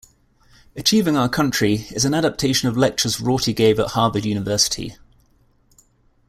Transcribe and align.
"Achieving 0.75 1.15
Our 1.15 1.29
Country" 1.29 1.85
is 1.91 2.05
an 2.05 2.15
adaptation 2.15 2.67
of 2.67 2.75
lectures 2.75 3.21
Rorty 3.21 3.53
gave 3.53 3.79
at 3.79 3.89
Harvard 3.89 4.25
University. 4.25 4.95